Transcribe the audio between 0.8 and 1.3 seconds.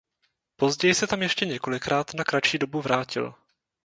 se tam